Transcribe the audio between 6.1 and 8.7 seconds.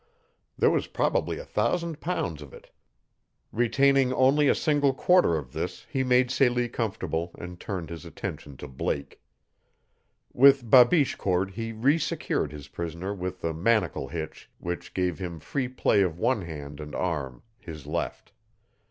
Celie comfortable and turned his attention to